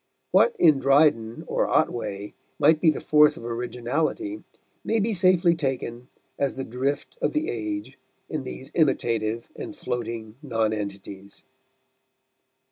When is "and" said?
9.55-9.75